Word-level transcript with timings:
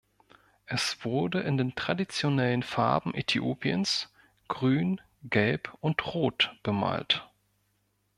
Es 0.65 1.05
wurde 1.05 1.41
in 1.41 1.57
den 1.59 1.75
traditionellen 1.75 2.63
Farben 2.63 3.13
Äthiopiens 3.13 4.09
grün, 4.47 4.99
gelb 5.25 5.77
und 5.79 6.15
rot 6.15 6.55
bemalt. 6.63 7.29